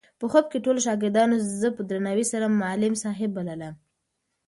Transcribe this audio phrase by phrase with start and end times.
[0.19, 3.73] په خوب کې ټولو شاګردانو زه په درناوي سره معلم صاحب بللم.